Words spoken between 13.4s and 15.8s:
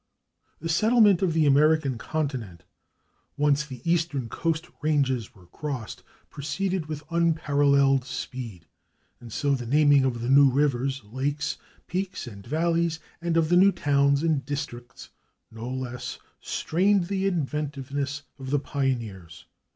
the new towns and districts no